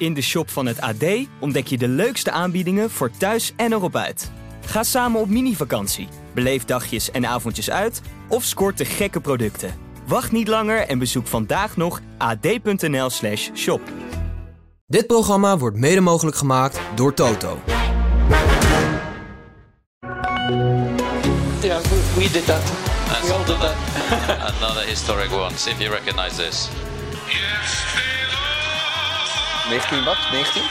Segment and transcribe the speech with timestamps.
[0.00, 1.04] In de shop van het AD
[1.40, 4.30] ontdek je de leukste aanbiedingen voor thuis en erop uit.
[4.66, 9.74] Ga samen op mini-vakantie, beleef dagjes en avondjes uit of scoort de gekke producten.
[10.06, 13.80] Wacht niet langer en bezoek vandaag nog ad.nl/slash shop.
[14.86, 17.58] Dit programma wordt mede mogelijk gemaakt door Toto.
[21.60, 21.82] Yeah,
[22.14, 22.62] we, did that.
[23.22, 23.74] We all did that.
[24.60, 25.56] another historic one.
[25.56, 26.68] See if you recognize this.
[29.70, 30.18] 19 wat?
[30.32, 30.62] 19?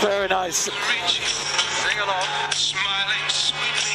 [0.00, 0.56] Very nice.
[0.66, 2.26] Sing along.
[2.50, 3.94] Smiling sweetly.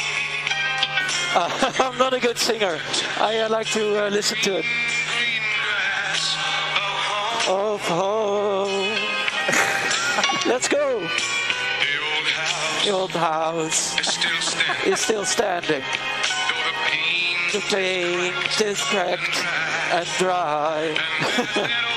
[1.35, 2.79] Uh, I'm not a good singer.
[3.19, 4.63] I uh, like to uh, listen to it.
[4.63, 6.35] Green grass
[7.55, 7.89] of home.
[7.91, 8.87] Oh,
[10.45, 10.47] oh.
[10.49, 10.99] Let's go.
[11.01, 11.07] The
[11.99, 14.93] old house The old house is still standing.
[14.93, 15.81] is still standing.
[15.81, 19.45] Though the panes The paint is cracked
[19.91, 21.87] and dry.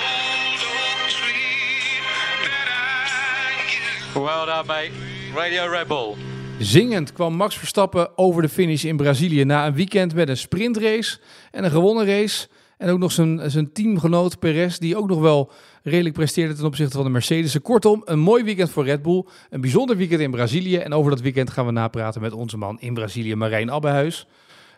[4.14, 4.90] Well done, mate.
[5.34, 6.16] Radio Rebel.
[6.58, 11.20] Zingend kwam Max Verstappen over de finish in Brazilië na een weekend met een sprintrace
[11.50, 12.48] en een gewonnen race.
[12.78, 16.96] En ook nog zijn, zijn teamgenoot Perez, die ook nog wel redelijk presteerde ten opzichte
[16.96, 17.60] van de Mercedes.
[17.62, 19.24] Kortom, een mooi weekend voor Red Bull.
[19.50, 20.76] Een bijzonder weekend in Brazilië.
[20.76, 24.26] En over dat weekend gaan we napraten met onze man in Brazilië, Marijn Abbehuis.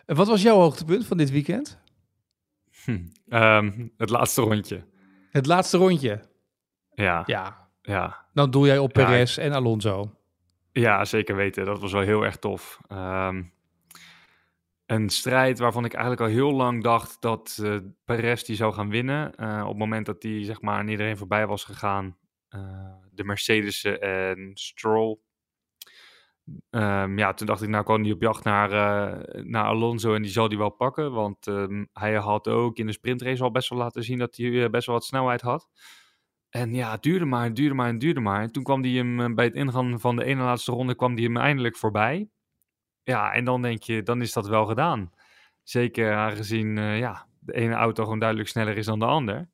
[0.05, 1.77] En Wat was jouw hoogtepunt van dit weekend?
[3.29, 4.83] Ehm, het laatste rondje.
[5.31, 6.21] Het laatste rondje.
[6.93, 7.66] Ja, ja.
[7.87, 8.25] Ja, ja.
[8.33, 10.11] dan doe jij op Ja, Perez en Alonso.
[11.03, 11.65] zeker weten.
[11.65, 12.79] Dat was wel heel erg tof.
[12.87, 13.43] Ehm,
[14.85, 18.89] een strijd waarvan ik eigenlijk al heel lang dacht dat eh Perez die zou gaan
[18.89, 19.35] winnen.
[19.35, 22.17] Eh, op het moment dat hij zeg maar aan iedereen voorbij was gegaan.
[22.47, 25.17] eh, de Mercedes en Stroll.
[26.69, 28.69] Ehm, ja, toen dacht ik, nou kan hij op jacht naar,
[29.43, 31.11] naar Alonso en die zal die wel pakken.
[31.11, 34.69] Want ehm, hij had ook in de sprintrace al best wel laten zien dat hij
[34.69, 35.69] best wel wat snelheid had.
[36.57, 38.41] En ja, het duurde maar, het duurde maar, het duurde maar.
[38.41, 41.13] En toen kwam hij hem eh, bij het ingaan van de ene laatste ronde, kwam
[41.13, 42.29] hij hem eindelijk voorbij.
[43.03, 45.11] Ja, en dan denk je, dan is dat wel gedaan.
[45.63, 49.49] Zeker aangezien eh, ja, de ene auto gewoon duidelijk sneller is dan de ander.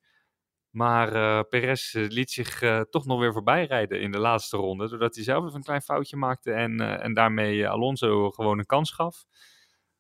[0.70, 2.60] Maar eh Perez liet zich
[2.90, 4.90] toch nog weer voorbij rijden in de laatste ronde.
[4.90, 8.92] Doordat hij zelf even een klein foutje maakte en, en daarmee Alonso gewoon een kans
[8.92, 9.26] gaf.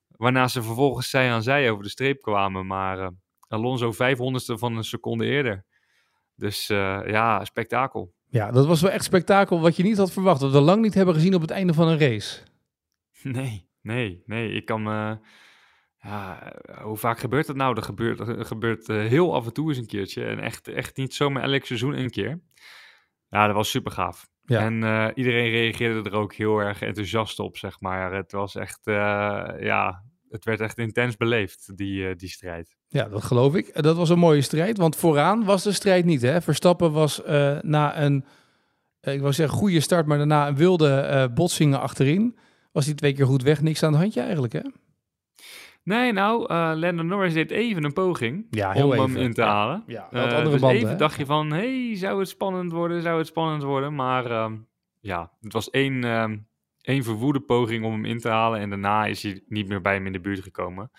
[0.07, 2.67] Waarna ze vervolgens zij aan zij over de streep kwamen.
[2.67, 3.11] Maar
[3.47, 5.65] Alonso vijfhonderdste van een seconde eerder.
[6.43, 8.13] Dus eh, ja, spektakel.
[8.29, 10.39] Ja, dat was wel echt spektakel wat je niet had verwacht.
[10.39, 12.39] Dat we lang niet hebben gezien op het einde van een race.
[13.23, 14.51] Nee, nee, nee.
[14.51, 15.17] Ik kan me.
[15.97, 17.73] Ja, hoe vaak gebeurt dat nou?
[17.73, 20.25] Dat gebeurt, dat gebeurt eh, heel af en toe eens een keertje.
[20.25, 22.41] En echt, echt niet zomaar elk seizoen een keer.
[23.29, 24.29] Ja, dat was super gaaf.
[24.41, 24.59] Ja.
[24.59, 28.13] En eh, iedereen reageerde er ook heel erg enthousiast op, zeg maar.
[28.13, 28.79] Het was echt,
[29.59, 30.03] ja,
[30.33, 32.75] het werd echt intens beleefd, die, eh, die strijd.
[32.87, 33.83] Ja, dat geloof ik.
[33.83, 36.21] Dat was een mooie strijd, want vooraan was de strijd niet.
[36.21, 36.41] Hè?
[36.41, 38.25] Verstappen was eh, na een,
[38.99, 42.37] eh, ik wou zeggen goede start, maar daarna een wilde botsingen achterin.
[42.71, 44.61] Was hij twee keer goed weg, niks aan de handje eigenlijk, hè?
[45.83, 49.21] Nee, nou, eh Lando Norris deed even een poging Ja, om hem even.
[49.21, 49.83] in te Ja, halen.
[49.87, 50.77] Ja, wat andere dus banden.
[50.77, 50.95] even hè?
[50.95, 53.95] dacht je van, hey, zou het spannend worden, zou het spannend worden?
[53.95, 54.55] Maar ehm,
[54.99, 56.37] ja, het was één, ehm,
[56.83, 59.93] één verwoede poging om hem in te halen en daarna is hij niet meer bij
[59.93, 60.91] hem in de buurt gekomen.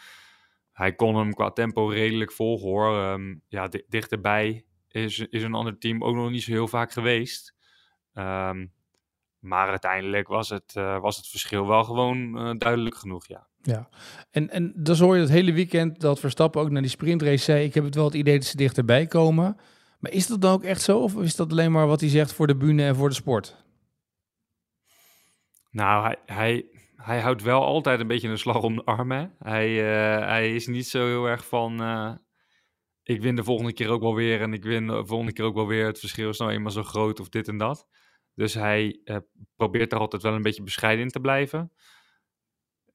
[0.72, 2.98] Hij kon hem qua tempo redelijk volgen hoor.
[2.98, 6.92] Ehm, ja, di- dichterbij is, is een ander team ook nog niet zo heel vaak
[6.92, 7.54] geweest.
[8.12, 8.66] Ehm,
[9.38, 13.46] maar uiteindelijk was het, eh, was het verschil wel gewoon eh, duidelijk genoeg, ja.
[13.62, 13.88] Ja,
[14.30, 17.64] en, en dus hoor je het hele weekend dat Verstappen ook naar die sprintrace zei...
[17.64, 19.56] ik heb het wel het idee dat ze dichterbij komen.
[19.98, 20.98] Maar is dat dan ook echt zo?
[20.98, 23.64] Of is dat alleen maar wat hij zegt voor de bühne en voor de sport?
[25.74, 29.10] Nou, hij, hij, hij houdt wel altijd een beetje een slag om de arm.
[29.10, 29.26] Hè?
[29.38, 31.80] Hij, eh, hij is niet zo heel erg van.
[31.82, 32.12] eh,
[33.02, 34.40] ik win de volgende keer ook wel weer.
[34.40, 35.86] En ik win de volgende keer ook wel weer.
[35.86, 37.88] Het verschil is nou eenmaal zo groot of dit en dat.
[38.34, 39.16] Dus hij eh,
[39.56, 41.72] probeert er altijd wel een beetje bescheiden in te blijven.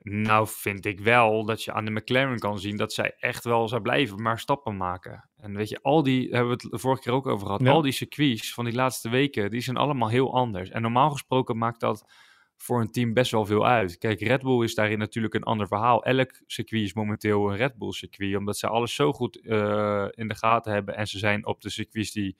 [0.01, 3.67] Nou, vind ik wel dat je aan de McLaren kan zien dat zij echt wel
[3.67, 5.29] zou blijven, maar stappen maken.
[5.35, 7.61] En weet je, al die, daar hebben we het de vorige keer ook over gehad,
[7.61, 7.71] Ja.
[7.71, 10.69] al die circuits van die laatste weken, die zijn allemaal heel anders.
[10.69, 12.11] En normaal gesproken maakt dat
[12.61, 13.97] voor een team best wel veel uit.
[13.97, 16.03] Kijk, Red Bull is daarin natuurlijk een ander verhaal.
[16.03, 20.27] Elk circuit is momenteel een Red Bull circuit, omdat ze alles zo goed eh, in
[20.27, 22.37] de gaten hebben en ze zijn op de circuits die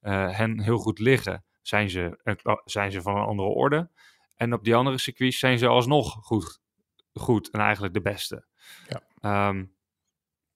[0.00, 3.90] eh, hen heel goed liggen, zijn ze, eh, zijn ze van een andere orde.
[4.34, 6.60] En op die andere circuits zijn ze alsnog goed,
[7.12, 8.46] goed en eigenlijk de beste.
[8.88, 9.02] Ja.
[9.20, 9.64] Ehm,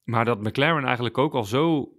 [0.03, 1.93] maar dat McLaren eigenlijk ook al zo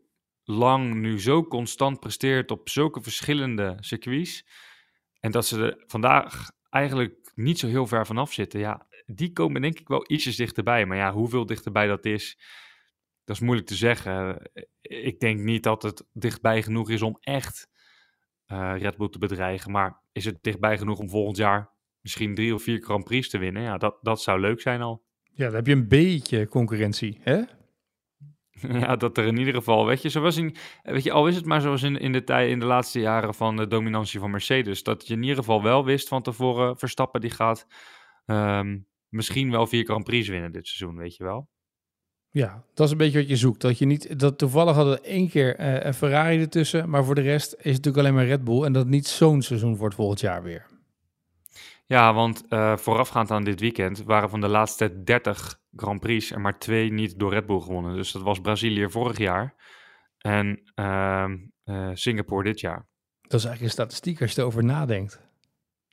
[0.44, 4.46] lang nu zo constant presteert op zulke verschillende circuits.
[5.20, 8.60] En dat ze er vandaag eigenlijk niet zo heel ver vanaf zitten.
[8.60, 10.86] Ja, die komen denk ik wel ietsjes dichterbij.
[10.86, 12.40] Maar ja, hoeveel dichterbij dat is,
[13.24, 14.50] dat is moeilijk te zeggen.
[14.82, 17.70] Ik denk niet dat het dichtbij genoeg is om echt
[18.46, 19.72] eh, Red Bull te bedreigen.
[19.72, 21.72] Maar is het dichtbij genoeg om volgend jaar
[22.02, 23.62] misschien drie of vier Grand Prix te winnen?
[23.62, 25.04] Ja, dat, dat zou leuk zijn al.
[25.34, 27.42] Ja, dan heb je een beetje concurrentie, hè?
[28.80, 31.46] Ja, dat er in ieder geval, weet je, zoals in, weet je, al is het
[31.46, 34.84] maar zoals in, in de tijd, in de laatste jaren van de dominantie van Mercedes,
[34.84, 37.68] dat je in ieder geval wel wist van tevoren, Verstappen die gaat
[38.26, 38.78] ehm,
[39.10, 41.50] misschien wel vier Grand Prix winnen dit seizoen, weet je wel.
[42.30, 43.62] Ja, dat is een beetje wat je zoekt.
[43.62, 47.16] Dat je niet, dat toevallig hadden we één keer eh, een Ferrari ertussen, maar voor
[47.16, 49.96] de rest is het natuurlijk alleen maar Red Bull en dat niet zo'n seizoen wordt
[49.96, 50.66] volgend jaar weer.
[51.86, 56.42] Ja, want eh, voorafgaand aan dit weekend waren van de laatste 30 Grand Prix er
[56.42, 57.96] maar twee niet door Red Bull gewonnen.
[57.96, 59.56] Dus dat was Brazilië vorig jaar
[60.18, 62.88] en ehm, eh, Singapore dit jaar.
[63.22, 65.22] Dat is eigenlijk een statistiek als je erover nadenkt.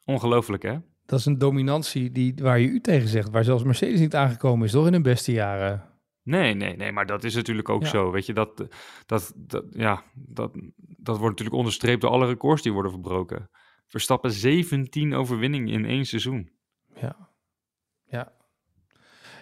[0.04, 0.78] Ongelooflijk, hè?
[1.06, 4.66] Dat is een dominantie die, waar je u tegen zegt, waar zelfs Mercedes niet aangekomen
[4.66, 5.86] is, toch in hun beste jaren.
[6.22, 7.88] Nee, nee, nee, maar dat is natuurlijk ook Ja.
[7.88, 8.10] zo.
[8.10, 8.66] Weet je, dat,
[9.06, 13.50] dat, dat, ja, dat, dat wordt natuurlijk onderstreept door alle records die worden verbroken.
[13.86, 16.50] Verstappen 17 overwinningen in één seizoen.
[16.94, 17.28] Ja.
[18.04, 18.32] Ja.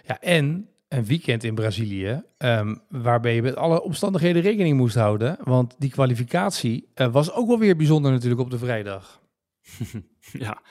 [0.07, 5.37] Ja, en een weekend in Brazilië, ehm, waarbij je met alle omstandigheden rekening moest houden.
[5.43, 9.21] Want die kwalificatie eh, was ook wel weer bijzonder natuurlijk op de vrijdag.
[10.45, 10.61] ja,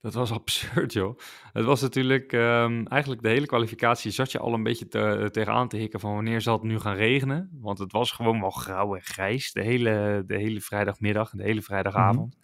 [0.00, 1.18] dat was absurd, joh.
[1.52, 5.68] Het was natuurlijk ehm, eigenlijk de hele kwalificatie zat je al een beetje te, tegenaan
[5.68, 7.50] te hikken van wanneer zal het nu gaan regenen.
[7.52, 11.44] Want het was gewoon wel grauw en grijs de hele, de hele vrijdagmiddag en de
[11.44, 12.36] hele vrijdagavond.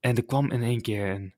[0.00, 1.34] En er kwam in één keer een,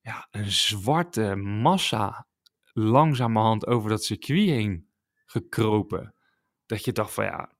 [0.00, 2.26] ja, een zwarte massa
[2.72, 4.86] langzamerhand over dat circuit heen
[5.26, 6.14] gekropen.
[6.66, 7.50] Dat je dacht van ja,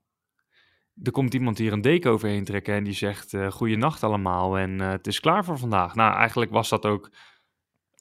[1.02, 4.80] er komt iemand hier een deken overheen trekken en die zegt uh, goeienacht allemaal en
[4.80, 5.94] uh, het is klaar voor vandaag.
[5.94, 7.10] Nou, eigenlijk was dat ook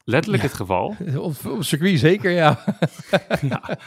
[0.03, 0.49] letterlijk Ja.
[0.49, 0.95] het geval.
[1.27, 2.63] Op, op circuit zeker, ja.
[3.49, 3.77] ja.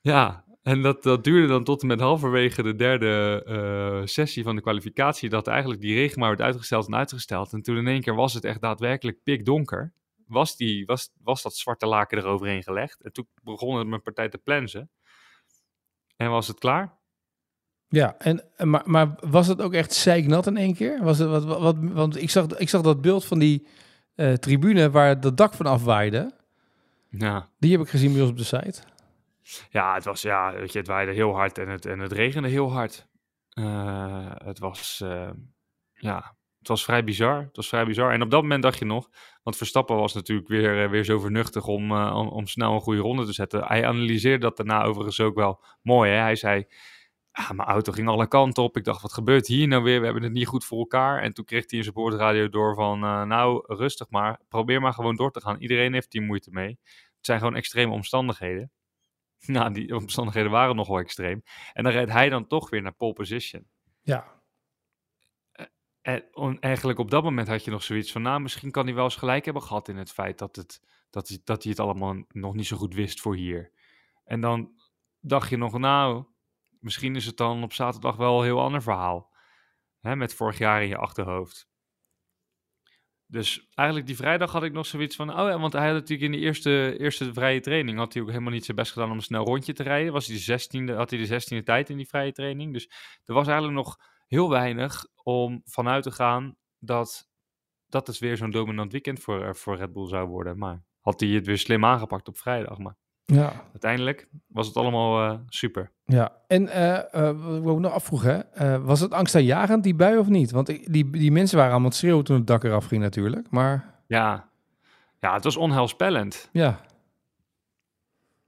[0.00, 4.56] ja, en dat, dat duurde dan tot en met halverwege de derde eh, sessie van
[4.56, 7.52] de kwalificatie, dat eigenlijk die regen maar werd uitgesteld en uitgesteld.
[7.52, 9.92] En toen in één keer was het echt daadwerkelijk pikdonker.
[10.32, 13.00] Was, die, was, was dat zwarte laken eroverheen gelegd.
[13.02, 14.90] En toen begon het mijn partij te plensen.
[16.16, 17.00] En was het klaar?
[17.88, 21.04] Ja, en, maar, maar was het ook echt zeiknat in één keer?
[21.04, 23.66] Was het, wat, wat, wat- want ik zag, ik zag dat beeld van die
[24.14, 26.34] eh, tribune waar dat dak van afwaaide.
[27.08, 27.48] Ja.
[27.58, 28.82] Die heb ik gezien bij ons op de site.
[29.70, 32.48] Ja, het was, ja, weet je, het waaide heel hard en het, en het regende
[32.48, 33.06] heel hard.
[33.48, 35.30] Eh, het was, eh,
[35.92, 37.38] ja, het was vrij bizar.
[37.38, 38.12] Het was vrij bizar.
[38.12, 39.10] En op dat moment dacht je nog,
[39.42, 42.80] want Verstappen was natuurlijk weer, eh, weer zo vernuftig om, eh, om, om snel een
[42.80, 43.64] goede ronde te zetten.
[43.64, 46.10] Hij analyseerde dat daarna overigens ook wel mooi.
[46.10, 46.16] Hè?
[46.16, 46.66] Hij zei,
[47.32, 48.76] ah, mijn auto ging alle kanten op.
[48.76, 49.98] Ik dacht, wat gebeurt hier nou weer?
[49.98, 51.22] We hebben het niet goed voor elkaar.
[51.22, 54.40] En toen kreeg hij in zijn boordradio door van, eh, nou, rustig maar.
[54.48, 55.60] Probeer maar gewoon door te gaan.
[55.60, 56.78] Iedereen heeft hier moeite mee.
[57.16, 58.70] Het zijn gewoon extreme omstandigheden.
[59.46, 61.42] Nou, die omstandigheden waren nogal extreem.
[61.72, 63.66] En dan rijdt hij dan toch weer naar pole position.
[64.02, 64.41] Ja,
[66.02, 69.04] En eigenlijk op dat moment had je nog zoiets van, nou, misschien kan hij wel
[69.04, 72.24] eens gelijk hebben gehad in het feit dat, het, dat, hij, dat hij het allemaal
[72.28, 73.72] nog niet zo goed wist voor hier.
[74.24, 74.70] En dan
[75.20, 76.24] dacht je nog, nou,
[76.80, 79.30] misschien is het dan op zaterdag wel een heel ander verhaal.
[80.00, 81.70] Hè, met vorig jaar in je achterhoofd.
[83.26, 86.32] Dus eigenlijk die vrijdag had ik nog zoiets van, oh ja, want hij had natuurlijk
[86.32, 89.16] in de eerste, eerste vrije training, had hij ook helemaal niet zijn best gedaan om
[89.16, 90.12] een snel rondje te rijden.
[90.12, 92.72] Was hij de 16e, had hij de 16e tijd in die vrije training.
[92.72, 92.90] Dus
[93.24, 93.98] er was eigenlijk nog
[94.32, 97.30] heel weinig om vanuit te gaan dat
[97.88, 100.58] dat het weer zo'n dominant weekend voor, eh, voor Red Bull zou worden.
[100.58, 102.78] Maar had hij het weer slim aangepakt op vrijdag.
[102.78, 105.90] Maar ja, uiteindelijk was het allemaal eh, super.
[106.04, 106.36] ja.
[106.46, 110.28] En eh, eh, wat ik ook nog afvroeg, hè, was het angstaanjagend, die bui of
[110.28, 110.50] niet?
[110.50, 113.50] Want ik- die, die mensen waren allemaal het schreeuwen toen het dak eraf ging natuurlijk.
[113.50, 114.48] Maar Ja,
[115.18, 116.48] ja het was onheilspellend.
[116.52, 116.80] ja,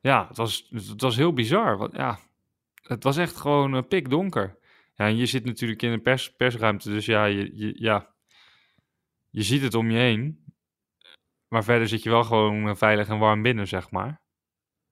[0.00, 1.76] Ja, het was, het was heel bizar.
[1.78, 2.18] Want, ja,
[2.82, 4.56] het was echt gewoon uh, pikdonker.
[4.94, 8.14] Ja, en je zit natuurlijk in een pers, persruimte, dus ja je, je, ja,
[9.30, 10.42] je ziet het om je heen.
[11.48, 14.22] Maar verder zit je wel gewoon veilig en warm binnen, zeg maar.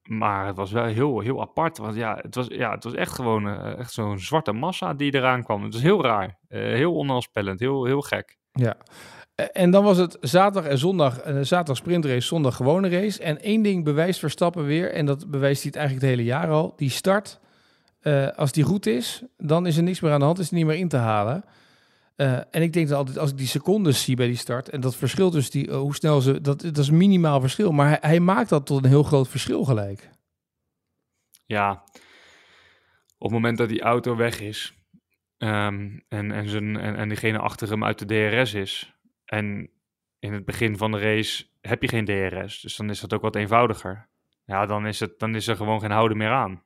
[0.09, 1.79] Maar het was wel heel, heel apart.
[1.79, 5.15] Want ja, het was, ja, het was echt gewoon eh, echt zo'n zwarte massa die
[5.15, 5.63] eraan kwam.
[5.63, 6.39] Het was heel raar.
[6.49, 7.61] Eh, heel onheilspellend.
[7.61, 8.37] Heel, heel gek.
[8.53, 8.77] ja.
[9.53, 13.23] En dan was het zaterdag en zondag, eh, zaterdag sprintrace, zondag gewone race.
[13.23, 16.49] En één ding bewijst Verstappen weer, en dat bewijst hij het eigenlijk het hele jaar
[16.51, 16.73] al.
[16.77, 17.41] Die start,
[18.03, 20.55] eh, als die goed is, dan is er niks meer aan de hand, is er
[20.55, 21.45] niet meer in te halen.
[22.17, 24.81] Eh, en ik denk dan altijd, als ik die secondes zie bij die start, en
[24.81, 27.73] dat verschil dus die, eh, hoe snel ze, dat, dat is minimaal verschil.
[27.73, 30.11] Maar hij, hij maakt dat tot een heel groot verschil gelijk.
[31.47, 31.71] Ja,
[33.19, 34.75] op het moment dat die auto weg is
[35.39, 38.95] ehm, en, en, zijn, en, en diegene achter hem uit de DRS is.
[39.25, 39.71] En
[40.19, 43.23] in het begin van de race heb je geen DRS, dus dan is dat ook
[43.23, 44.09] wat eenvoudiger.
[44.45, 46.63] Ja, dan is, het, dan is er gewoon geen houden meer aan.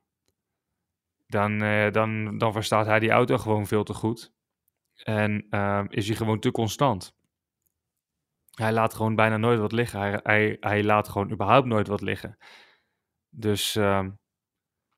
[1.27, 4.33] Dan, eh, dan, dan verstaat hij die auto gewoon veel te goed.
[5.03, 7.15] En ehm, is hij gewoon te constant.
[8.51, 9.99] Hij laat gewoon bijna nooit wat liggen.
[9.99, 12.37] Hij, hij, hij laat gewoon überhaupt nooit wat liggen.
[13.29, 14.09] Dus ehm,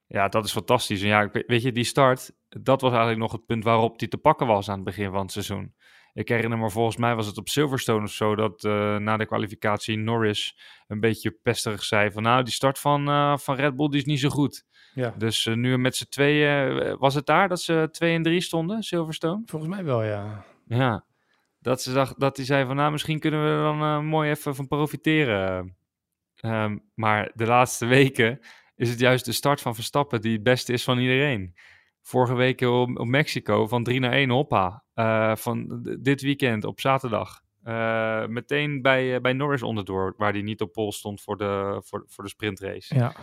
[0.06, 1.02] ja, dat is fantastisch.
[1.02, 4.18] En ja, weet je, die start, dat was eigenlijk nog het punt waarop hij te
[4.18, 5.76] pakken was aan het begin van het seizoen.
[6.14, 9.26] Ik herinner me, volgens mij was het op Silverstone of zo, dat eh, na de
[9.26, 13.90] kwalificatie Norris een beetje pesterig zei van, nou, die start van, eh, van Red Bull
[13.90, 14.66] die is niet zo goed.
[14.94, 15.14] Ja.
[15.18, 18.42] Dus eh, nu met z'n tweeën, eh, was het daar dat ze twee en drie
[18.42, 19.42] stonden, Silverstone?
[19.46, 20.46] Volgens mij wel, ja.
[20.68, 21.06] Ja,
[21.60, 24.30] dat, ze dacht, dat hij zei van, nou, misschien kunnen we er dan eh, mooi
[24.30, 25.78] even van profiteren.
[26.36, 28.40] Ehm, maar de laatste weken
[28.76, 31.56] is het juist de start van Verstappen die het beste is van iedereen.
[32.02, 34.84] Vorige week op, op Mexico van 3 naar 1, hoppa.
[35.36, 37.42] Van dit weekend op zaterdag.
[38.28, 42.24] Meteen bij, bij Norris onderdoor, waar hij niet op pol stond voor de, voor, voor
[42.24, 42.96] de sprintrace.
[42.96, 43.16] Ja.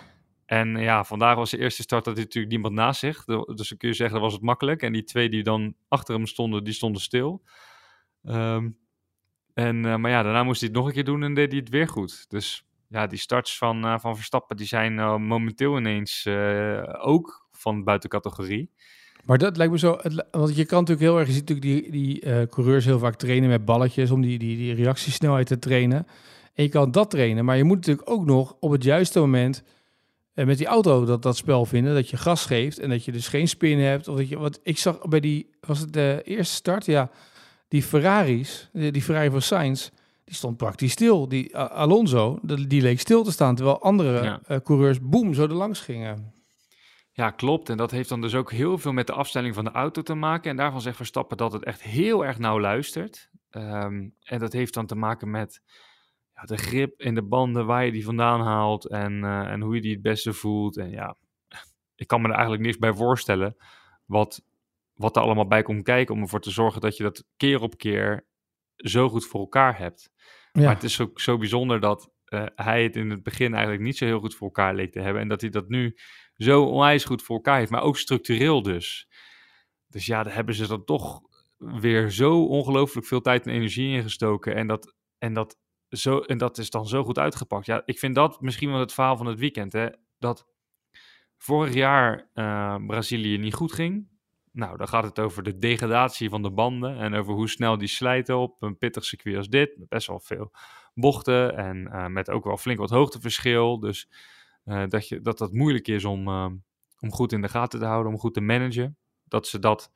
[0.46, 3.24] En ja, vandaag was de eerste start dat hij natuurlijk niemand naast zich.
[3.24, 4.82] Dus dan kun je zeggen, dat was het makkelijk.
[4.82, 7.42] En die twee die dan achter hem stonden, die stonden stil.
[8.22, 8.68] Ehm,
[9.54, 11.60] en, eh, maar ja, daarna moest hij het nog een keer doen en deed hij
[11.60, 12.24] het weer goed.
[12.28, 16.26] Dus ja, die starts van, eh, van Verstappen, die zijn eh, momenteel ineens
[17.00, 18.70] ook van buiten categorie.
[19.24, 19.98] Maar dat lijkt me zo,
[20.30, 23.48] want je kan natuurlijk heel erg, je ziet natuurlijk die, die coureurs heel vaak trainen
[23.48, 26.06] met balletjes om die, die, die reactiesnelheid te trainen.
[26.54, 29.64] En je kan dat trainen, maar je moet natuurlijk ook nog op het juiste moment
[30.44, 33.28] met die auto dat, dat spel vinden, dat je gas geeft en dat je dus
[33.28, 34.08] geen spin hebt.
[34.08, 37.10] Of dat je, wat ik zag bij die, was het de eerste start, ja,
[37.68, 39.88] die Ferraris, die, die Ferrari van Sainz,
[40.24, 41.28] die stond praktisch stil.
[41.28, 44.40] Die Alonso, die, die leek stil te staan, terwijl andere Ja.
[44.46, 46.34] eh, coureurs, boem, zo er langs gingen.
[47.12, 47.68] Ja, klopt.
[47.68, 50.14] En dat heeft dan dus ook heel veel met de afstelling van de auto te
[50.14, 50.50] maken.
[50.50, 53.30] En daarvan zegt Verstappen dat het echt heel erg nauw luistert.
[53.50, 55.60] Ehm, en dat heeft dan te maken met
[56.36, 59.74] ja, de grip in de banden, waar je die vandaan haalt en, eh, en hoe
[59.74, 60.76] je die het beste voelt.
[60.76, 61.16] En ja,
[61.94, 63.56] ik kan me er eigenlijk niks bij voorstellen
[64.04, 64.44] wat,
[64.94, 67.76] wat er allemaal bij komt kijken om ervoor te zorgen dat je dat keer op
[67.76, 68.26] keer
[68.76, 70.10] zo goed voor elkaar hebt.
[70.52, 70.62] Ja.
[70.62, 73.96] Maar het is ook zo bijzonder dat eh, hij het in het begin eigenlijk niet
[73.96, 75.22] zo heel goed voor elkaar leek te hebben.
[75.22, 75.96] En dat hij dat nu
[76.36, 79.08] zo onwijs goed voor elkaar heeft, maar ook structureel dus.
[79.88, 81.20] Dus ja, daar hebben ze dan toch
[81.56, 84.54] weer zo ongelooflijk veel tijd en energie in gestoken.
[84.54, 85.56] En dat, en, dat
[85.88, 87.66] zo, en dat is dan zo goed uitgepakt.
[87.66, 89.72] Ja, ik vind dat misschien wel het verhaal van het weekend.
[89.72, 89.88] Hè?
[90.18, 90.46] Dat
[91.36, 94.08] vorig jaar eh, Brazilië niet goed ging.
[94.52, 97.88] Nou, dan gaat het over de degradatie van de banden en over hoe snel die
[97.88, 99.78] slijten op een pittig circuit als dit.
[99.78, 100.52] Met best wel veel
[100.94, 103.80] bochten en eh, met ook wel flink wat hoogteverschil.
[103.80, 104.08] Dus
[104.64, 106.28] eh, dat, je, dat dat moeilijk is om,
[107.00, 108.96] om goed in de gaten te houden, om goed te managen.
[109.24, 109.92] Dat ze dat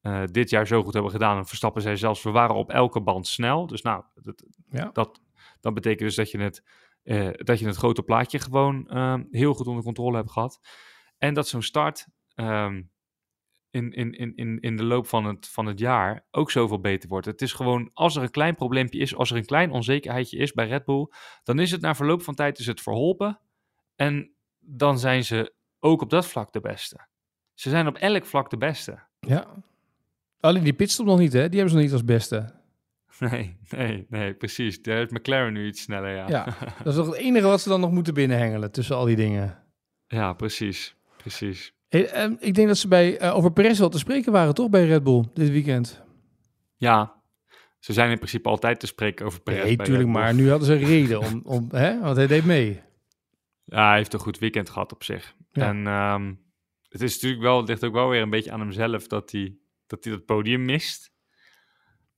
[0.00, 1.36] eh, dit jaar zo goed hebben gedaan.
[1.36, 3.66] En Verstappen zei zelfs, we waren op elke band snel.
[3.66, 4.90] Dus nou, dat, Ja.
[4.92, 5.20] dat,
[5.60, 6.64] dat betekent dus dat je het,
[7.02, 10.60] eh, dat je het grote plaatje gewoon eh, heel goed onder controle hebt gehad.
[11.18, 12.82] En dat zo'n start ehm,
[13.70, 17.08] in, in, in, in, in de loop van het, van het jaar ook zoveel beter
[17.08, 17.26] wordt.
[17.26, 20.52] Het is gewoon, als er een klein probleempje is, als er een klein onzekerheidje is
[20.52, 21.08] bij Red Bull,
[21.42, 23.40] dan is het na verloop van tijd is het verholpen.
[23.96, 27.08] En dan zijn ze ook op dat vlak de beste.
[27.54, 29.02] Ze zijn op elk vlak de beste.
[29.20, 29.62] Ja.
[30.40, 31.48] Alleen die pitstop nog niet, hè?
[31.48, 32.44] Die hebben ze nog niet als beste.
[33.30, 34.82] Nee, nee, nee, precies.
[34.82, 36.28] Daar is McLaren nu iets sneller, ja.
[36.28, 36.44] Ja,
[36.84, 39.58] dat is toch het enige wat ze dan nog moeten binnenhengelen tussen al die dingen.
[40.06, 41.74] Ja, precies, precies.
[41.88, 44.70] Hey, ehm, ik denk dat ze bij, eh, over Perez wel te spreken waren, toch,
[44.70, 46.02] bij Red Bull dit weekend?
[46.76, 47.22] Ja,
[47.78, 49.64] ze zijn in principe altijd te spreken over Perez.
[49.64, 50.22] nee, bij tuurlijk, Red Bull.
[50.24, 52.00] maar nu hadden ze een reden om, om hè?
[52.00, 52.80] want hij deed mee.
[53.64, 55.34] Ja, hij heeft een goed weekend gehad op zich.
[55.52, 55.68] Ja.
[55.68, 56.34] En ehm,
[56.88, 59.56] het is natuurlijk wel, het ligt ook wel weer een beetje aan hemzelf dat hij
[59.90, 61.12] dat, hij dat podium mist.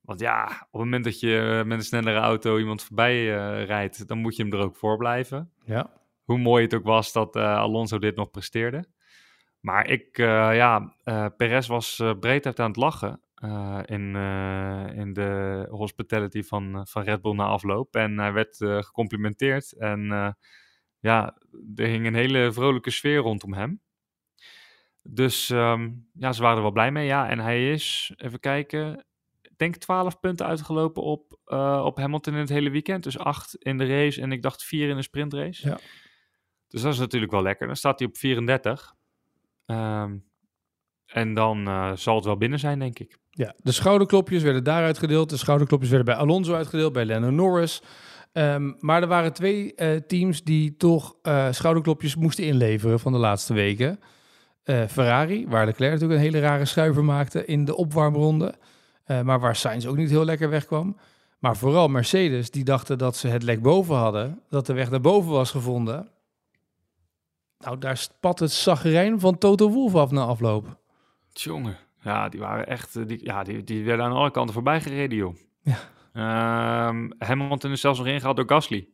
[0.03, 4.09] Want ja, op het moment dat je met een snellere auto iemand voorbij eh, rijdt,
[4.09, 5.53] dan moet je hem er ook voor blijven.
[5.65, 5.91] Ja.
[6.25, 8.85] Hoe mooi het ook was dat eh, Alonso dit nog presteerde.
[9.61, 10.95] Maar ik, eh, ja,
[11.37, 13.21] Perez was breed uit aan het lachen
[13.85, 14.17] in,
[14.95, 17.97] in de hospitality van, van Red Bull na afloop.
[17.97, 19.73] En hij werd gecomplimenteerd.
[19.73, 20.01] En
[20.99, 21.39] ja,
[21.75, 23.81] er hing een hele vrolijke sfeer rondom hem.
[25.03, 27.07] Dus ehm, ja, ze waren er wel blij mee.
[27.07, 29.05] Ja, en hij is, even kijken,
[29.41, 33.03] ik denk 12 punten uitgelopen op, eh, op Hamilton in het hele weekend.
[33.03, 35.69] Dus 8 in de race en ik dacht 4 in de sprintrace.
[35.69, 35.79] Ja.
[36.69, 37.67] Dus dat is natuurlijk wel lekker.
[37.67, 38.95] Dan staat hij op 34.
[39.67, 40.17] Ehm,
[41.07, 43.19] en dan eh, zal het wel binnen zijn, denk ik.
[43.31, 45.31] Ja, de schouderklopjes werden daar uitgedeeld.
[45.31, 47.83] De schouderklopjes werden bij Alonso uitgedeeld, bij Lando Norris.
[48.33, 51.15] Ehm, maar er waren twee eh, teams die toch
[51.51, 54.01] schouderklopjes moesten inleveren van de laatste weken.
[54.63, 58.55] Eh, Ferrari, waar Leclerc natuurlijk een hele rare schuiver maakte in de opwarmronde.
[59.05, 60.97] Eh, maar waar Sainz ook niet heel lekker wegkwam.
[61.39, 64.41] Maar vooral Mercedes, die dachten dat ze het lek boven hadden.
[64.49, 66.09] Dat de weg naar boven was gevonden.
[67.59, 70.79] Nou, daar spat het zagrijn van Toto Wolff af na afloop.
[71.33, 71.77] Tjonge.
[72.03, 72.97] Ja, die waren echt...
[72.97, 75.35] eh, Die, ja, die, die werden aan alle kanten voorbij gereden, joh.
[75.63, 75.79] Ja.
[76.13, 78.89] Ehm, Hamilton is zelfs nog ingehaald door Gasly.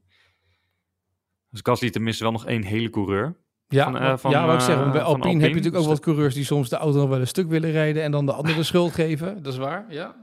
[1.51, 3.37] Dus Gasly tenminste wel nog één hele coureur.
[3.69, 5.89] Ja, Van, eh, van, ja wat ik zeg, bij eh, Alpine heb je natuurlijk ook
[5.89, 8.33] wat coureurs die soms de auto nog wel een stuk willen rijden en dan de
[8.33, 9.43] andere de schuld geven.
[9.43, 10.17] Dat is waar, ja.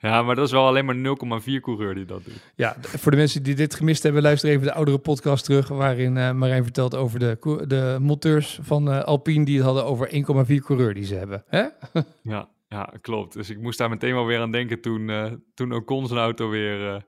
[0.00, 0.96] Ja, maar dat is wel alleen maar
[1.42, 2.52] 0,4 coureur die dat doet.
[2.54, 6.16] Ja, voor de mensen die dit gemist hebben, luister even de oudere podcast terug, waarin
[6.16, 10.08] eh, Marijn vertelt over de, de monteurs van Alpine die het hadden over
[10.48, 11.44] 1,4 coureur die ze hebben.
[11.46, 11.64] Hè?
[12.22, 13.32] Ja, ja, klopt.
[13.32, 15.10] Dus ik moest daar meteen wel weer aan denken toen,
[15.54, 17.06] toen Ocon zijn auto weer,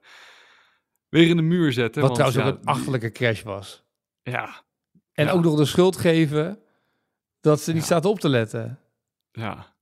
[1.09, 2.01] weer in de muur zette.
[2.01, 3.85] Wat want, trouwens ook een achterlijke crash was.
[4.23, 4.65] Ja,
[5.17, 5.33] En Ja.
[5.33, 6.59] ook nog de schuld geven
[7.41, 7.87] dat ze niet Ja.
[7.87, 8.79] staat op te letten.
[9.33, 9.75] ja.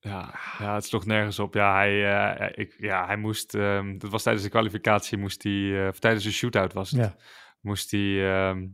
[0.00, 1.54] Ja, ja, het sloeg nergens op.
[1.54, 5.82] Ja, hij, eh, ik, ja, hij moest, ehm, dat was tijdens de kwalificatie, moest hij,
[5.82, 7.14] eh, of tijdens de shootout was het, Ja.
[7.60, 8.66] moest hij ehm,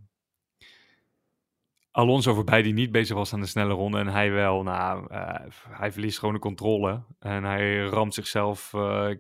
[1.91, 4.63] Alonso voorbij die niet bezig was aan de snelle ronde en hij wel.
[4.63, 5.35] Nou, eh,
[5.69, 8.71] hij verliest gewoon de controle en hij ramt zichzelf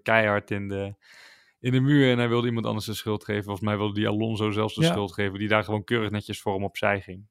[0.02, 0.94] keihard in de,
[1.64, 3.42] in de muur en hij wilde iemand anders de schuld geven.
[3.44, 4.90] Volgens mij wilde die Alonso zelfs de Ja.
[4.90, 7.26] schuld geven, die daar gewoon keurig netjes voor hem opzij ging.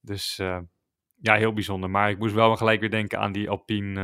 [0.00, 0.58] Dus eh,
[1.14, 1.90] ja, heel bijzonder.
[1.90, 4.00] Maar ik moest wel gelijk weer denken aan die Alpine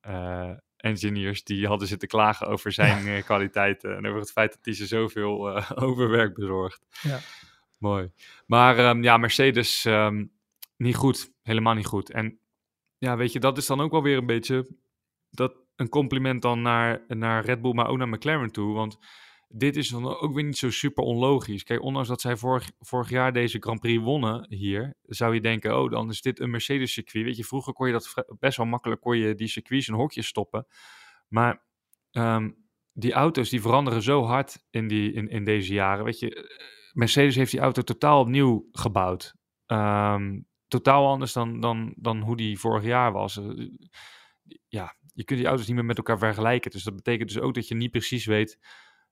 [0.00, 4.64] eh, eh, engineers die hadden zitten klagen over zijn kwaliteiten en over het feit dat
[4.64, 6.86] hij ze zoveel overwerk bezorgt.
[7.02, 7.18] Ja.
[7.78, 8.10] Mooi.
[8.46, 10.24] Maar ehm, ja, Mercedes ehm,
[10.76, 11.32] niet goed.
[11.42, 12.10] Helemaal niet goed.
[12.10, 12.38] En
[12.98, 14.68] ja, weet je, dat is dan ook wel weer een beetje
[15.30, 18.74] dat, een compliment dan naar, naar Red Bull, maar ook naar McLaren toe.
[18.74, 18.98] Want
[19.48, 21.62] dit is dan ook weer niet zo super onlogisch.
[21.62, 25.80] Kijk, ondanks dat zij vorig, vorig jaar deze Grand Prix wonnen hier, zou je denken,
[25.80, 27.24] oh, dan is dit een Mercedes circuit.
[27.24, 30.26] Weet je, vroeger kon je dat best wel makkelijk, kon je die circuits in hokjes
[30.26, 30.66] stoppen.
[31.28, 31.64] Maar
[32.10, 32.50] ehm,
[32.92, 36.04] die auto's die veranderen zo hard in, die, in, in deze jaren.
[36.04, 36.58] Weet je,
[36.92, 39.34] Mercedes heeft die auto totaal opnieuw gebouwd.
[39.66, 43.36] Ehm, totaal anders dan, dan, dan hoe die vorig jaar was.
[43.36, 43.68] Eh,
[44.68, 46.70] Ja, je kunt die auto's niet meer met elkaar vergelijken.
[46.70, 48.58] Dus dat betekent dus ook dat je niet precies weet,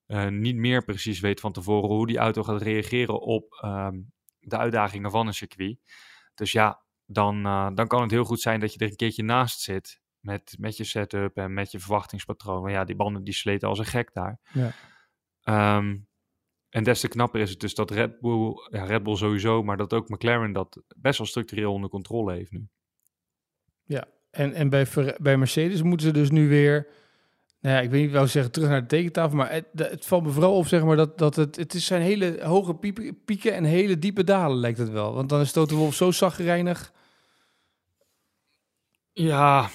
[0.06, 4.00] eh, niet meer precies weet van tevoren hoe die auto gaat reageren op ehm,
[4.38, 5.78] de uitdagingen van een circuit.
[6.34, 9.22] Dus ja, dan, eh, dan kan het heel goed zijn dat je er een keertje
[9.22, 12.62] naast zit met, met je setup en met je verwachtingspatroon.
[12.62, 14.40] Maar ja, die banden die sleten als een gek daar.
[14.52, 14.72] Ja.
[15.42, 15.96] Ehm,
[16.68, 19.76] en des te knapper is het dus dat Red Bull, ja, Red Bull sowieso, maar
[19.76, 22.68] dat ook McLaren dat best wel structureel onder controle heeft nu.
[24.38, 24.86] En, en bij,
[25.20, 26.86] bij Mercedes moeten ze dus nu weer,
[27.60, 30.24] nou ja, ik weet niet wel zeggen terug naar de tekentafel, maar het, het valt
[30.24, 32.74] me vooral op, zeg maar, dat, dat het, het is zijn hele hoge
[33.24, 35.14] pieken en hele diepe dalen, lijkt het wel.
[35.14, 36.92] Want dan is Toto Wolff zo zagrijnig.
[39.12, 39.70] Ja,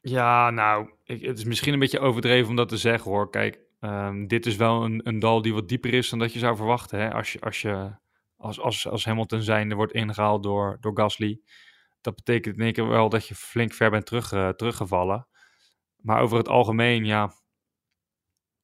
[0.00, 3.30] ja nou, ik, het is misschien een beetje overdreven om dat te zeggen hoor.
[3.30, 6.38] Kijk, ehm, dit is wel een, een dal die wat dieper is dan dat je
[6.38, 6.98] zou verwachten.
[6.98, 7.12] Hè?
[7.12, 7.90] Als, je, als, je,
[8.36, 11.40] als, als, als Hamilton zijnde wordt ingehaald door, door Gasly.
[12.06, 15.28] Dat betekent in één keer wel dat je flink ver bent terug, eh, teruggevallen.
[15.96, 17.32] Maar over het algemeen, ja,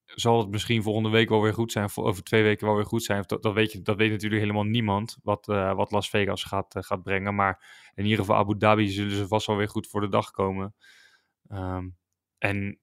[0.05, 1.85] zal het misschien volgende week wel weer goed zijn.
[1.85, 3.23] Of over twee weken wel weer goed zijn.
[3.27, 5.17] Dat, dat, weet, je, dat weet natuurlijk helemaal niemand.
[5.23, 7.35] Wat, eh, wat Las Vegas gaat, eh, gaat brengen.
[7.35, 10.31] Maar in ieder geval Abu Dhabi zullen ze vast wel weer goed voor de dag
[10.31, 10.75] komen.
[11.47, 11.89] Ehm,
[12.37, 12.79] en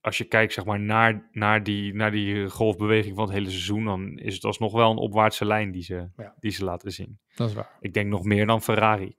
[0.00, 3.84] als je kijkt zeg maar, naar, naar, die, naar die golfbeweging van het hele seizoen,
[3.84, 6.34] dan is het alsnog wel een opwaartse lijn die ze, Ja.
[6.40, 7.18] die ze laten zien.
[7.34, 7.76] Dat is waar.
[7.80, 9.16] Ik denk nog meer dan Ferrari.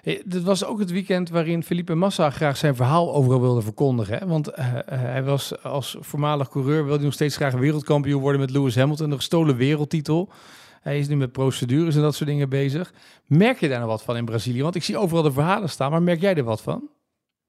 [0.00, 4.18] Hey, dit was ook het weekend waarin Felipe Massa graag zijn verhaal overal wilde verkondigen.
[4.18, 4.26] Hè?
[4.26, 8.50] Want eh, eh, hij was als voormalig coureur, wilde nog steeds graag wereldkampioen worden met
[8.50, 10.32] Lewis Hamilton, de gestolen wereldtitel.
[10.80, 12.92] Hij is nu met procedures en dat soort dingen bezig.
[13.26, 14.62] Merk je daar nou wat van in Brazilië?
[14.62, 16.88] Want ik zie overal de verhalen staan, maar merk jij er wat van?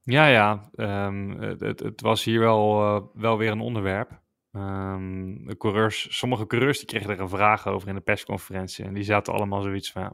[0.02, 0.70] Ja, ja.
[0.76, 4.22] ehm, het, het, het was hier wel, eh, wel weer een onderwerp.
[4.52, 8.86] Ehm, de coureurs, sommige coureurs die kregen er een vraag over in de persconferentie.
[8.86, 10.14] En die zaten allemaal zoiets van,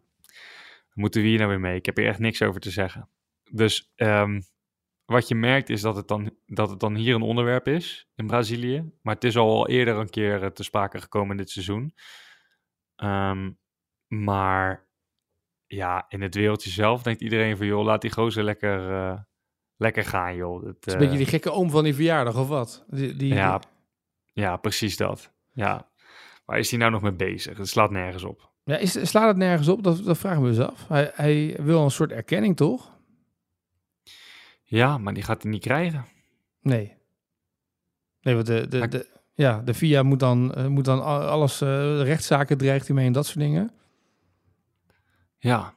[0.98, 1.76] moeten we hier nou weer mee?
[1.76, 3.10] Ik heb hier echt niks over te zeggen.
[3.52, 4.42] Dus ehm,
[5.06, 8.28] wat je merkt is dat het, dan, dat het dan hier een onderwerp is in
[8.28, 8.92] Brazilië.
[9.02, 11.94] Maar het is al eerder een keer eh, te sprake gekomen in dit seizoen.
[12.96, 13.52] Ehm,
[14.08, 14.88] maar
[15.66, 19.20] ja, in het wereldje zelf denkt iedereen van, joh, laat die gozer lekker, eh,
[19.76, 20.64] lekker gaan, joh.
[20.64, 22.86] Het, Het is een beetje eh, die gekke oom van die verjaardag of wat?
[22.88, 23.62] Die, die, ja,
[24.34, 25.34] ja, precies dat.
[25.54, 25.92] Ja.
[26.46, 27.58] Waar is hij nou nog mee bezig?
[27.58, 28.52] Het slaat nergens op.
[28.68, 29.84] Ja, is, slaat het nergens op?
[29.84, 30.88] Dat, dat vragen we eens af.
[30.88, 32.92] Hij, hij wil een soort erkenning, toch?
[34.64, 36.06] Ja, maar die gaat hij niet krijgen.
[36.62, 36.94] Nee.
[38.22, 42.58] Nee, want de, de, ja, de VIA moet dan, eh, moet dan alles, eh, rechtszaken
[42.58, 43.72] dreigt hij mee en dat soort dingen.
[45.38, 45.74] Ja.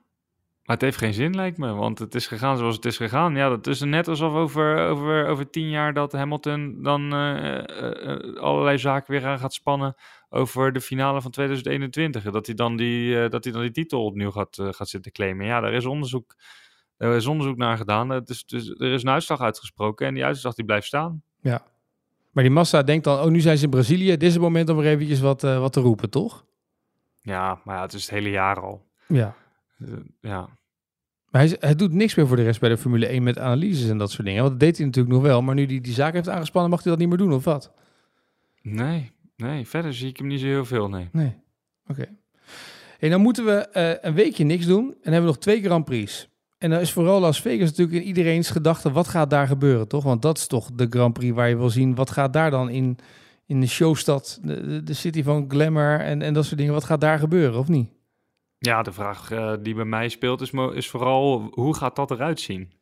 [0.64, 1.72] Maar het heeft geen zin, lijkt me.
[1.72, 3.34] Want het is gegaan zoals het is gegaan.
[3.34, 8.12] Ja, dat is net alsof over, over, over tien jaar dat Hamilton dan eh, eh,
[8.12, 9.94] eh, allerlei zaken weer aan gaat spannen
[10.28, 12.24] over de finale van 2021.
[12.24, 15.46] en Dat hij dan die, dat hij dan die titel opnieuw gaat, gaat zitten claimen.
[15.46, 16.36] Ja, daar is onderzoek,
[16.96, 18.08] er is onderzoek naar gedaan.
[18.08, 21.22] Het is, dus, er is een uitslag uitgesproken en die uitslag die blijft staan.
[21.40, 21.62] Ja.
[22.30, 24.10] Maar die massa denkt dan, oh, nu zijn ze in Brazilië.
[24.10, 26.44] Dit is het moment om weer eventjes wat, wat te roepen, toch?
[27.20, 28.86] Ja, maar ja, het is het hele jaar al.
[29.06, 29.36] Ja.
[30.20, 30.48] Ja,
[31.30, 33.90] Maar hij, hij doet niks meer voor de rest bij de Formule 1 met analyses
[33.90, 34.40] en dat soort dingen.
[34.40, 35.42] Want dat deed hij natuurlijk nog wel.
[35.42, 37.72] Maar nu hij die zaak heeft aangespannen, mag hij dat niet meer doen, of wat?
[38.62, 41.08] nee, nee, verder zie ik hem niet zo heel veel, nee.
[41.12, 41.36] Nee.
[41.86, 42.06] Oké.
[42.98, 45.84] Hey, dan moeten we eh, een weekje niks doen en hebben we nog twee Grand
[45.84, 46.28] Prix.
[46.58, 50.04] En dan is vooral Las Vegas natuurlijk in iedereen's gedachte, wat gaat daar gebeuren, toch?
[50.04, 52.70] Want dat is toch de Grand Prix waar je wil zien, wat gaat daar dan
[52.70, 52.98] in,
[53.46, 56.84] in de showstad, de, de, de city van glamour en, en dat soort dingen, wat
[56.84, 57.90] gaat daar gebeuren, of niet?
[58.62, 62.40] Ja, de vraag eh, die bij mij speelt is, is vooral hoe gaat dat eruit
[62.40, 62.72] zien?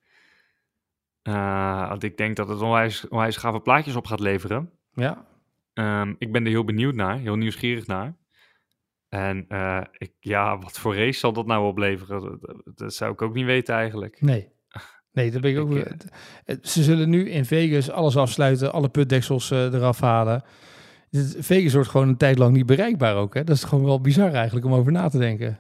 [1.22, 4.70] Eh, want ik denk dat het onwijs, onwijs gave plaatjes op gaat leveren.
[4.92, 5.26] Ja,
[5.78, 8.16] Ehm, ik ben er heel benieuwd naar, heel nieuwsgierig naar.
[9.08, 12.38] En eh, ik, ja, wat voor race zal dat nou opleveren?
[12.74, 14.20] Dat, zou ik ook niet weten eigenlijk.
[14.20, 14.48] nee.
[15.12, 15.74] Nee, dat ben ik ook.
[15.74, 20.42] Ik, Ze zullen nu in Vegas alles afsluiten, alle putdeksels eraf halen.
[21.38, 23.34] Vegas wordt gewoon een tijd lang niet bereikbaar ook.
[23.34, 23.44] Hè?
[23.44, 25.58] Dat is gewoon wel bizar eigenlijk om over na te denken.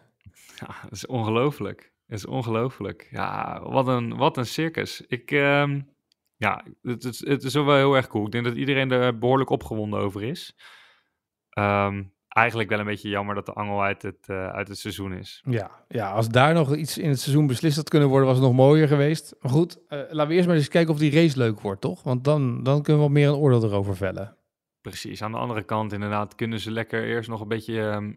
[0.66, 1.92] Ja, dat is ongelooflijk.
[2.06, 3.08] Dat is ongelooflijk.
[3.10, 5.00] Ja, wat een, wat een circus.
[5.00, 5.80] Ik, ehm,
[6.36, 8.26] ja, het is, het is wel heel erg cool.
[8.26, 10.56] Ik denk dat iedereen er behoorlijk opgewonden over is.
[11.50, 15.12] Ehm, eigenlijk wel een beetje jammer dat de angel uit het, eh, uit het seizoen
[15.12, 15.42] is.
[15.44, 18.46] Ja, ja, als daar nog iets in het seizoen beslist had kunnen worden, was het
[18.46, 19.34] nog mooier geweest.
[19.40, 22.02] Maar goed, eh, laten we eerst maar eens kijken of die race leuk wordt, toch?
[22.02, 24.36] Want dan, dan kunnen we wat meer een oordeel erover vellen.
[24.80, 25.22] Precies.
[25.22, 28.12] Aan de andere kant, inderdaad, kunnen ze lekker eerst nog een beetje ehm, eh,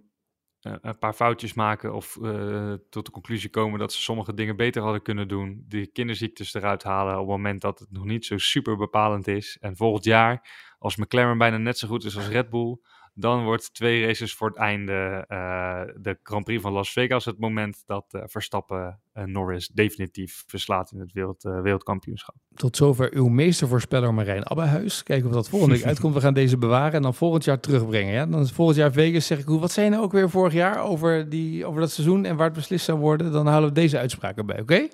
[0.62, 1.94] een paar foutjes maken.
[1.94, 5.64] Of eh, tot de conclusie komen dat ze sommige dingen beter hadden kunnen doen.
[5.68, 9.58] Die kinderziektes eruit halen op het moment dat het nog niet zo super bepalend is.
[9.60, 12.78] En volgend jaar, als McLaren bijna net zo goed is als Red Bull.
[13.14, 17.40] Dan wordt twee races voor het einde eh, de Grand Prix van Las Vegas het
[17.40, 22.36] moment dat eh, Verstappen eh, Norris definitief verslaat in het wereld, wereldkampioenschap.
[22.54, 25.04] Tot zover uw meestervoorspeller Marijn Abbehuis.
[25.04, 26.14] Kijken of dat volgende week uitkomt.
[26.14, 28.14] We gaan deze bewaren en dan volgend jaar terugbrengen.
[28.14, 28.26] Ja?
[28.26, 30.54] Dan is volgend jaar Vegas, zeg ik, hoe, wat zei je nou ook weer vorig
[30.54, 33.32] jaar over, die, over dat seizoen en waar het beslist zou worden?
[33.32, 34.88] Dan halen we deze uitspraken bij, oké?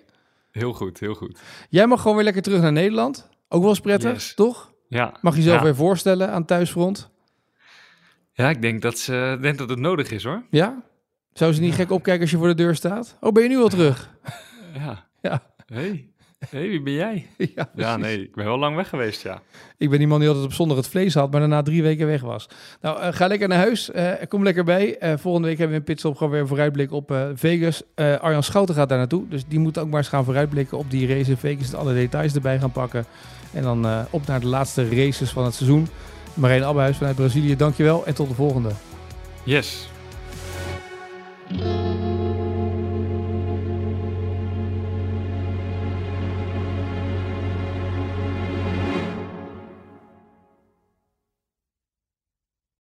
[0.52, 1.40] Heel goed, heel goed.
[1.70, 3.30] Jij mag gewoon weer lekker terug naar Nederland.
[3.50, 4.34] Ook wel eens prettig, Yes.
[4.34, 4.72] toch?
[4.88, 5.64] Ja, Mag je jezelf ja.
[5.64, 7.10] weer voorstellen aan thuisfront?
[8.38, 10.44] Ja, ik denk dat, ze, denk dat het nodig is hoor.
[10.50, 10.84] Ja?
[11.34, 13.18] Zou ze niet gek opkijken als je voor de deur staat?
[13.20, 14.10] Oh, ben je nu al terug?
[14.74, 15.06] Ja.
[15.22, 15.44] Ja.
[15.66, 16.10] Hey.
[16.50, 17.28] hey, wie ben jij?
[17.76, 19.42] ja, nee, ik ben wel lang weg geweest, ja.
[19.78, 22.08] Ik ben die man die altijd op zondag het vlees had, maar daarna drie weken
[22.08, 22.50] weg was.
[22.82, 23.92] Nou, eh, ga lekker naar huis.
[23.92, 24.98] Eh, kom lekker bij.
[24.98, 27.82] Eh, volgende week hebben we een pitstop gewoon weer een vooruitblik op eh, Vegas.
[27.96, 30.92] Eh, Arjan Schouten gaat daar naartoe, dus die moet ook maar eens gaan vooruitblikken op
[30.92, 31.74] die race in Vegas.
[31.74, 33.06] Alle details erbij gaan pakken.
[33.54, 35.88] En dan eh, op naar de laatste races van het seizoen.
[36.38, 38.72] Marijn Abbehuis vanuit Brazilië, dankjewel en tot de volgende.
[39.44, 39.90] Yes.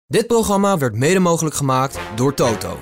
[0.06, 2.78] Dit programma werd mede mogelijk gemaakt door Toto.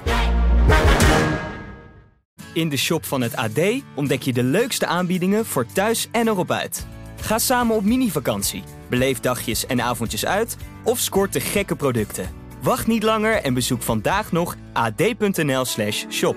[2.54, 3.60] In de shop van het AD
[3.94, 6.86] ontdek je de leukste aanbiedingen voor thuis en erop uit.
[7.20, 12.28] Ga samen op mini-vakantie, beleef dagjes en avondjes uit of scoort de gekke producten.
[12.62, 16.36] Wacht niet langer en bezoek vandaag nog ad.nl/shop.